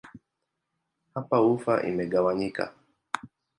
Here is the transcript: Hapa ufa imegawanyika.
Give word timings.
Hapa 1.13 1.35
ufa 1.51 1.73
imegawanyika. 1.89 2.65